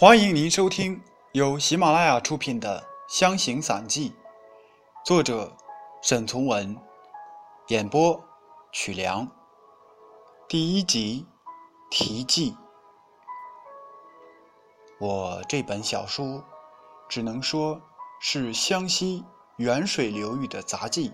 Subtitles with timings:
[0.00, 0.98] 欢迎您收听
[1.32, 4.08] 由喜马拉雅出品的《湘行散记》，
[5.04, 5.54] 作者
[6.00, 6.74] 沈从文，
[7.68, 8.18] 演播
[8.72, 9.30] 曲梁。
[10.48, 11.26] 第一集
[11.90, 12.56] 题记。
[14.98, 16.42] 我这本小书
[17.06, 17.78] 只能说
[18.22, 19.22] 是湘西
[19.58, 21.12] 沅水流域的杂记，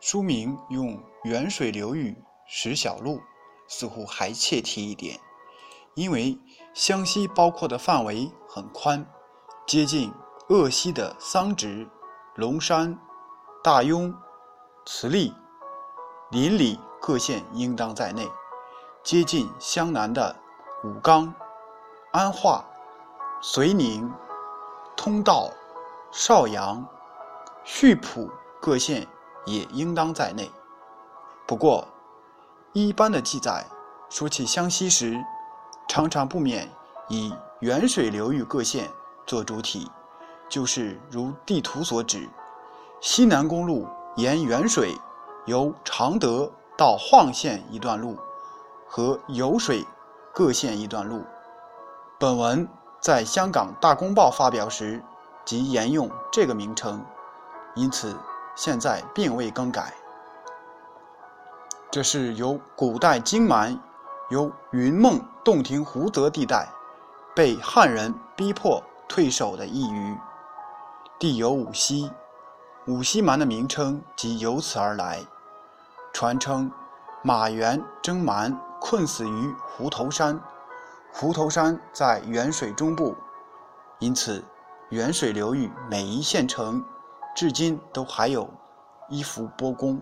[0.00, 3.20] 书名用“沅水流域石小路”
[3.66, 5.18] 似乎还切题一点。
[5.94, 6.38] 因为
[6.72, 9.06] 湘西包括的范围很宽，
[9.66, 10.12] 接近
[10.48, 11.88] 鄂西的桑植、
[12.34, 12.98] 龙山、
[13.62, 14.12] 大庸、
[14.84, 15.32] 慈利、
[16.30, 18.24] 临里各县应当在内；
[19.02, 20.34] 接近湘南的
[20.82, 21.32] 武冈、
[22.12, 22.64] 安化、
[23.40, 24.12] 遂宁、
[24.96, 25.48] 通道、
[26.10, 26.84] 邵阳、
[27.64, 28.28] 溆浦
[28.60, 29.06] 各县
[29.46, 30.50] 也应当在内。
[31.46, 31.86] 不过，
[32.72, 33.64] 一般的记载
[34.10, 35.22] 说起湘西时，
[35.86, 36.68] 常常不免
[37.08, 38.90] 以沅水流域各县
[39.26, 39.90] 做主体，
[40.48, 42.28] 就是如地图所指，
[43.00, 44.94] 西南公路沿沅水
[45.46, 48.16] 由常德到晃县一段路，
[48.88, 49.84] 和酉水
[50.32, 51.22] 各县一段路。
[52.18, 52.66] 本文
[53.00, 55.02] 在香港《大公报》发表时
[55.44, 57.04] 即沿用这个名称，
[57.74, 58.16] 因此
[58.56, 59.94] 现在并未更改。
[61.90, 63.78] 这是由古代荆蛮。
[64.30, 66.66] 由云梦洞庭湖泽地带
[67.36, 70.18] 被汉人逼迫退守的一隅，
[71.18, 72.10] 地有五溪，
[72.86, 75.20] 五溪蛮的名称即由此而来。
[76.14, 76.72] 传称
[77.22, 80.40] 马援征蛮困死于湖头山，
[81.12, 83.14] 湖头山在沅水中部，
[83.98, 84.42] 因此
[84.90, 86.82] 沅水流域每一县城
[87.36, 88.48] 至今都还有
[89.10, 90.00] 一幅波公。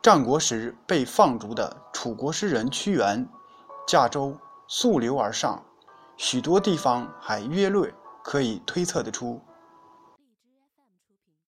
[0.00, 1.76] 战国时被放逐的
[2.06, 3.28] 楚国诗人屈原，
[3.84, 5.60] 驾舟溯流而上，
[6.16, 9.40] 许多地方还约略可以推测得出